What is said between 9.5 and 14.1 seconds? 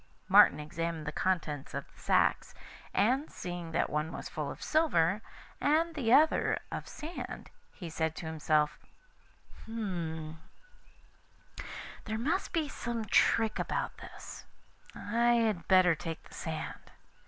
'There must be some trick about